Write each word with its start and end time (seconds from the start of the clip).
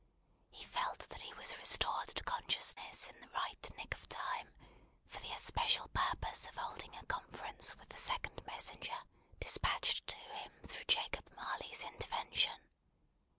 He 0.49 0.65
felt 0.65 1.07
that 1.09 1.21
he 1.21 1.31
was 1.35 1.55
restored 1.57 2.07
to 2.07 2.23
consciousness 2.23 3.05
in 3.07 3.21
the 3.21 3.27
right 3.29 3.69
nick 3.77 3.93
of 3.93 4.09
time, 4.09 4.49
for 5.07 5.19
the 5.19 5.31
especial 5.33 5.89
purpose 5.89 6.47
of 6.47 6.55
holding 6.55 6.95
a 6.97 7.05
conference 7.05 7.75
with 7.77 7.89
the 7.89 7.99
second 7.99 8.41
messenger 8.47 8.97
despatched 9.39 10.07
to 10.07 10.17
him 10.17 10.53
through 10.65 10.85
Jacob 10.85 11.29
Marley's 11.35 11.83
intervention. 11.83 12.59